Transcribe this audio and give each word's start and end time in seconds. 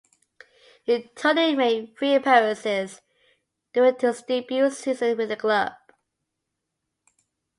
He 0.83 1.09
totally 1.15 1.55
made 1.55 1.95
three 1.95 2.15
appearances 2.15 3.01
during 3.71 3.99
his 3.99 4.23
debut 4.23 4.71
season 4.71 5.15
with 5.15 5.29
the 5.29 5.35
club. 5.37 5.73